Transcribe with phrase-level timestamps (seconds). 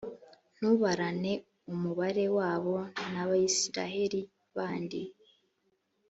[0.55, 1.31] ntubarane
[1.73, 2.75] umubare wabo
[3.11, 4.21] n abisirayeli
[4.55, 5.01] bandi